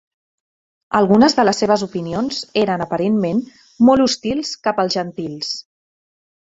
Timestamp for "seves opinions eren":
1.63-2.87